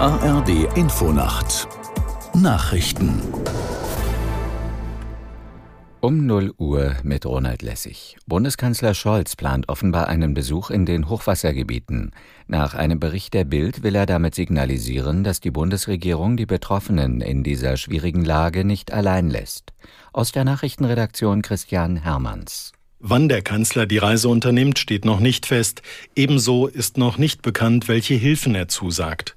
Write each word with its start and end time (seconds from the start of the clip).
ARD 0.00 0.76
Infonacht 0.76 1.66
Nachrichten 2.32 3.20
um 6.00 6.24
0 6.24 6.54
Uhr 6.56 6.94
mit 7.02 7.26
Ronald 7.26 7.62
Lessig. 7.62 8.16
Bundeskanzler 8.28 8.94
Scholz 8.94 9.34
plant 9.34 9.68
offenbar 9.68 10.06
einen 10.06 10.34
Besuch 10.34 10.70
in 10.70 10.86
den 10.86 11.08
Hochwassergebieten. 11.08 12.12
Nach 12.46 12.74
einem 12.74 13.00
Bericht 13.00 13.34
der 13.34 13.44
Bild 13.44 13.82
will 13.82 13.96
er 13.96 14.06
damit 14.06 14.36
signalisieren, 14.36 15.24
dass 15.24 15.40
die 15.40 15.50
Bundesregierung 15.50 16.36
die 16.36 16.46
Betroffenen 16.46 17.20
in 17.20 17.42
dieser 17.42 17.76
schwierigen 17.76 18.24
Lage 18.24 18.64
nicht 18.64 18.92
allein 18.92 19.28
lässt. 19.28 19.72
Aus 20.12 20.30
der 20.30 20.44
Nachrichtenredaktion 20.44 21.42
Christian 21.42 21.96
Hermanns. 21.96 22.72
Wann 23.00 23.28
der 23.28 23.42
Kanzler 23.42 23.86
die 23.86 23.98
Reise 23.98 24.28
unternimmt, 24.28 24.76
steht 24.76 25.04
noch 25.04 25.20
nicht 25.20 25.46
fest. 25.46 25.82
Ebenso 26.16 26.66
ist 26.66 26.98
noch 26.98 27.16
nicht 27.16 27.42
bekannt, 27.42 27.86
welche 27.86 28.14
Hilfen 28.14 28.56
er 28.56 28.66
zusagt. 28.66 29.36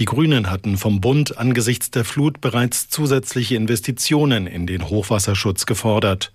Die 0.00 0.06
Grünen 0.06 0.50
hatten 0.50 0.76
vom 0.76 1.00
Bund 1.00 1.38
angesichts 1.38 1.92
der 1.92 2.04
Flut 2.04 2.40
bereits 2.40 2.88
zusätzliche 2.88 3.54
Investitionen 3.54 4.48
in 4.48 4.66
den 4.66 4.88
Hochwasserschutz 4.88 5.66
gefordert. 5.66 6.32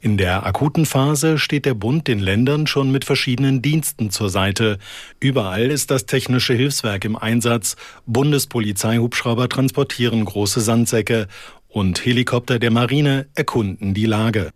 In 0.00 0.16
der 0.16 0.46
akuten 0.46 0.86
Phase 0.86 1.36
steht 1.36 1.66
der 1.66 1.74
Bund 1.74 2.06
den 2.06 2.20
Ländern 2.20 2.68
schon 2.68 2.92
mit 2.92 3.04
verschiedenen 3.04 3.60
Diensten 3.60 4.10
zur 4.10 4.30
Seite. 4.30 4.78
Überall 5.18 5.68
ist 5.72 5.90
das 5.90 6.06
technische 6.06 6.54
Hilfswerk 6.54 7.04
im 7.04 7.16
Einsatz. 7.16 7.74
Bundespolizeihubschrauber 8.06 9.48
transportieren 9.48 10.24
große 10.24 10.60
Sandsäcke 10.60 11.26
und 11.66 12.06
Helikopter 12.06 12.60
der 12.60 12.70
Marine 12.70 13.26
erkunden 13.34 13.94
die 13.94 14.06
Lage. 14.06 14.52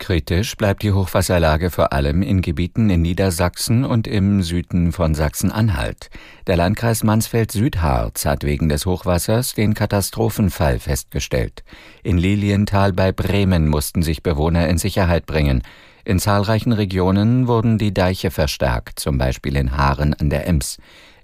Kritisch 0.00 0.56
bleibt 0.56 0.82
die 0.82 0.92
Hochwasserlage 0.92 1.68
vor 1.68 1.92
allem 1.92 2.22
in 2.22 2.40
Gebieten 2.40 2.88
in 2.88 3.02
Niedersachsen 3.02 3.84
und 3.84 4.06
im 4.08 4.42
Süden 4.42 4.92
von 4.92 5.14
Sachsen-Anhalt. 5.14 6.08
Der 6.46 6.56
Landkreis 6.56 7.04
Mansfeld-Südharz 7.04 8.24
hat 8.24 8.42
wegen 8.42 8.70
des 8.70 8.86
Hochwassers 8.86 9.54
den 9.54 9.74
Katastrophenfall 9.74 10.78
festgestellt. 10.78 11.62
In 12.02 12.16
Lilienthal 12.16 12.94
bei 12.94 13.12
Bremen 13.12 13.68
mussten 13.68 14.02
sich 14.02 14.22
Bewohner 14.22 14.68
in 14.68 14.78
Sicherheit 14.78 15.26
bringen. 15.26 15.62
In 16.06 16.18
zahlreichen 16.18 16.72
Regionen 16.72 17.46
wurden 17.46 17.76
die 17.76 17.92
Deiche 17.92 18.30
verstärkt, 18.30 18.98
zum 18.98 19.18
Beispiel 19.18 19.54
in 19.54 19.76
Haaren 19.76 20.14
an 20.14 20.30
der 20.30 20.46
Ems. 20.46 20.78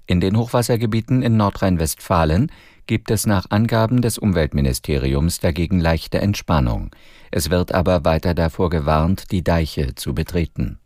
In 0.05 0.21
den 0.21 0.37
Hochwassergebieten 0.37 1.23
in 1.23 1.35
Nordrhein-Westfalen 1.35 2.51
gibt 2.87 3.11
es 3.11 3.25
nach 3.25 3.45
Angaben 3.49 4.01
des 4.01 4.17
Umweltministeriums 4.17 5.39
dagegen 5.39 5.79
leichte 5.79 6.19
Entspannung. 6.19 6.89
Es 7.29 7.49
wird 7.49 7.73
aber 7.73 8.05
weiter 8.05 8.33
davor 8.33 8.69
gewarnt, 8.69 9.31
die 9.31 9.43
Deiche 9.43 9.95
zu 9.95 10.15
betreten. 10.15 10.79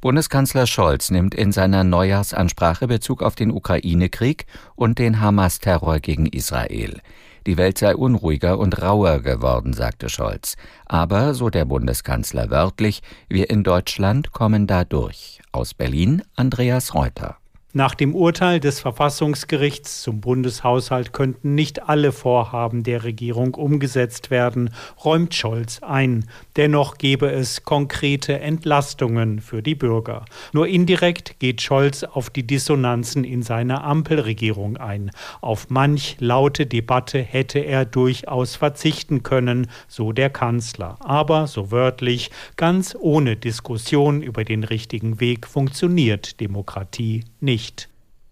Bundeskanzler 0.00 0.66
Scholz 0.66 1.10
nimmt 1.10 1.34
in 1.34 1.50
seiner 1.50 1.82
Neujahrsansprache 1.82 2.86
Bezug 2.86 3.22
auf 3.22 3.34
den 3.34 3.50
Ukraine-Krieg 3.50 4.44
und 4.76 4.98
den 4.98 5.20
Hamas-Terror 5.20 5.98
gegen 6.00 6.26
Israel. 6.26 7.00
Die 7.46 7.56
Welt 7.56 7.78
sei 7.78 7.96
unruhiger 7.96 8.58
und 8.58 8.80
rauer 8.80 9.20
geworden, 9.20 9.72
sagte 9.72 10.08
Scholz. 10.08 10.56
Aber, 10.86 11.34
so 11.34 11.50
der 11.50 11.64
Bundeskanzler 11.64 12.50
wörtlich, 12.50 13.02
wir 13.28 13.50
in 13.50 13.64
Deutschland 13.64 14.32
kommen 14.32 14.66
da 14.66 14.84
durch. 14.84 15.40
Aus 15.52 15.74
Berlin 15.74 16.22
Andreas 16.36 16.94
Reuter. 16.94 17.38
Nach 17.76 17.96
dem 17.96 18.14
Urteil 18.14 18.60
des 18.60 18.78
Verfassungsgerichts 18.78 20.02
zum 20.02 20.20
Bundeshaushalt 20.20 21.12
könnten 21.12 21.56
nicht 21.56 21.88
alle 21.88 22.12
Vorhaben 22.12 22.84
der 22.84 23.02
Regierung 23.02 23.56
umgesetzt 23.56 24.30
werden, 24.30 24.70
räumt 25.04 25.34
Scholz 25.34 25.82
ein. 25.82 26.26
Dennoch 26.54 26.98
gebe 26.98 27.32
es 27.32 27.64
konkrete 27.64 28.38
Entlastungen 28.38 29.40
für 29.40 29.60
die 29.60 29.74
Bürger. 29.74 30.24
Nur 30.52 30.68
indirekt 30.68 31.40
geht 31.40 31.62
Scholz 31.62 32.04
auf 32.04 32.30
die 32.30 32.46
Dissonanzen 32.46 33.24
in 33.24 33.42
seiner 33.42 33.82
Ampelregierung 33.82 34.76
ein. 34.76 35.10
Auf 35.40 35.68
manch 35.68 36.14
laute 36.20 36.66
Debatte 36.66 37.18
hätte 37.18 37.58
er 37.58 37.84
durchaus 37.84 38.54
verzichten 38.54 39.24
können, 39.24 39.66
so 39.88 40.12
der 40.12 40.30
Kanzler. 40.30 40.96
Aber, 41.00 41.48
so 41.48 41.72
wörtlich, 41.72 42.30
ganz 42.54 42.96
ohne 42.96 43.34
Diskussion 43.34 44.22
über 44.22 44.44
den 44.44 44.62
richtigen 44.62 45.18
Weg 45.18 45.48
funktioniert 45.48 46.38
Demokratie 46.38 47.24
nicht. 47.44 47.88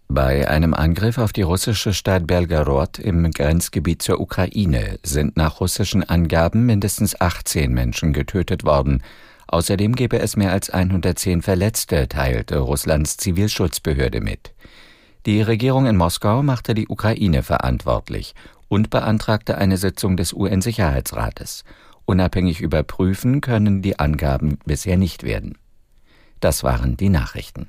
Bei 0.09 0.49
einem 0.49 0.75
Angriff 0.75 1.17
auf 1.17 1.33
die 1.33 1.43
russische 1.43 1.95
Stadt 1.95 2.27
Belgorod 2.27 2.99
im 2.99 3.31
Grenzgebiet 3.31 4.03
zur 4.03 4.21
Ukraine 4.21 4.99
sind 5.03 5.37
nach 5.37 5.61
russischen 5.61 6.07
Angaben 6.07 6.67
mindestens 6.67 7.19
18 7.19 7.73
Menschen 7.73 8.13
getötet 8.13 8.65
worden. 8.65 9.03
Außerdem 9.47 9.95
gebe 9.95 10.19
es 10.19 10.37
mehr 10.37 10.53
als 10.53 10.69
110 10.69 11.41
Verletzte, 11.41 12.09
teilte 12.09 12.59
Russlands 12.59 13.17
Zivilschutzbehörde 13.17 14.21
mit. 14.21 14.53
Die 15.25 15.41
Regierung 15.41 15.87
in 15.87 15.97
Moskau 15.97 16.43
machte 16.43 16.75
die 16.75 16.89
Ukraine 16.89 17.43
verantwortlich 17.43 18.35
und 18.69 18.91
beantragte 18.91 19.57
eine 19.57 19.77
Sitzung 19.77 20.17
des 20.17 20.33
UN-Sicherheitsrates. 20.33 21.65
Unabhängig 22.05 22.61
überprüfen 22.61 23.41
können 23.41 23.83
die 23.83 23.99
Angaben 23.99 24.59
bisher 24.67 24.97
nicht 24.97 25.23
werden. 25.23 25.57
Das 26.41 26.65
waren 26.65 26.97
die 26.97 27.09
Nachrichten. 27.09 27.69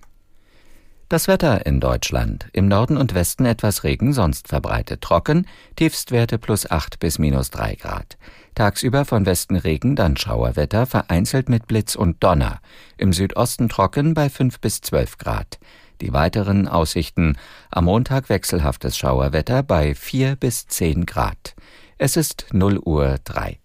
Das 1.13 1.28
Wetter 1.28 1.68
in 1.68 1.79
Deutschland. 1.79 2.47
Im 2.53 2.68
Norden 2.68 2.97
und 2.97 3.13
Westen 3.13 3.46
etwas 3.46 3.84
Regen, 3.84 4.13
sonst 4.13 4.47
verbreitet 4.47 5.01
trocken, 5.01 5.46
Tiefstwerte 5.75 6.40
plus 6.40 6.72
8 6.72 7.00
bis 7.00 7.19
minus 7.19 7.51
3 7.51 7.75
Grad. 7.75 8.18
Tagsüber 8.56 9.06
von 9.06 9.28
Westen 9.28 9.56
Regen, 9.56 9.96
dann 9.96 10.18
Schauerwetter, 10.18 10.88
vereinzelt 10.88 11.50
mit 11.50 11.68
Blitz 11.68 11.94
und 11.94 12.23
Donner. 12.23 12.62
Im 12.97 13.13
Südosten 13.13 13.69
trocken 13.69 14.16
bei 14.16 14.28
5 14.28 14.59
bis 14.59 14.81
12 14.81 15.19
Grad. 15.19 15.59
Die 16.02 16.13
weiteren 16.13 16.68
Aussichten. 16.68 17.38
Am 17.69 17.85
Montag 17.85 18.29
wechselhaftes 18.29 18.97
Schauerwetter 18.97 19.62
bei 19.62 19.94
4 19.94 20.35
bis 20.35 20.66
10 20.66 21.06
Grad. 21.06 21.53
Es 22.00 22.18
ist 22.18 22.47
0 22.53 22.79
Uhr 22.79 23.18
3. 23.23 23.59